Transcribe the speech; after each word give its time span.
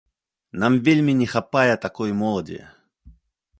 Нам 0.63 0.77
вельмі 0.87 1.13
не 1.19 1.27
хапае 1.35 1.73
такой 1.85 2.17
моладзі. 2.25 2.61